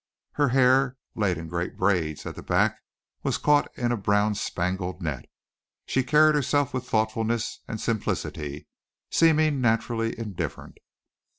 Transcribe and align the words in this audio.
Her 0.31 0.49
hair, 0.49 0.97
laid 1.13 1.37
in 1.37 1.47
great 1.47 1.77
braids 1.77 2.25
at 2.25 2.33
the 2.33 2.41
back, 2.41 2.79
was 3.21 3.37
caught 3.37 3.67
in 3.77 3.91
a 3.91 3.97
brown 3.97 4.33
spangled 4.33 4.99
net. 4.99 5.25
She 5.85 6.01
carried 6.01 6.33
herself 6.33 6.73
with 6.73 6.89
thoughtfulness 6.89 7.59
and 7.67 7.79
simplicity, 7.79 8.65
seeming 9.11 9.61
naturally 9.61 10.17
indifferent. 10.17 10.79